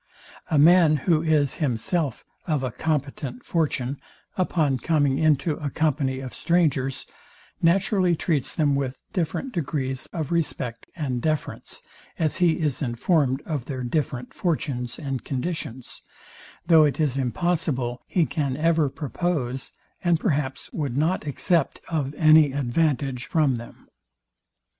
A 0.49 0.57
man, 0.57 0.97
who 0.97 1.21
is 1.21 1.53
himself 1.61 2.25
of 2.47 2.63
a 2.63 2.71
competent 2.71 3.43
fortune, 3.43 3.99
upon 4.35 4.79
coming 4.79 5.19
into 5.19 5.57
a 5.57 5.69
company 5.69 6.21
of 6.21 6.33
strangers, 6.33 7.05
naturally 7.61 8.15
treats 8.15 8.55
them 8.55 8.73
with 8.73 8.97
different 9.13 9.53
degrees 9.53 10.07
of 10.07 10.31
respect 10.31 10.87
and 10.95 11.21
deference, 11.21 11.83
as 12.17 12.37
he 12.37 12.59
is 12.61 12.81
informed 12.81 13.43
of 13.43 13.65
their 13.65 13.83
different 13.83 14.33
fortunes 14.33 14.97
and 14.97 15.23
conditions; 15.23 16.01
though 16.65 16.83
it 16.83 16.99
is 16.99 17.15
impossible 17.15 18.01
he 18.07 18.25
can 18.25 18.57
ever 18.57 18.89
propose, 18.89 19.71
and 20.03 20.19
perhaps 20.19 20.73
would 20.73 20.97
not 20.97 21.27
accept 21.27 21.79
of 21.89 22.15
any 22.17 22.53
advantage 22.53 23.27
from 23.27 23.57
them. 23.57 23.87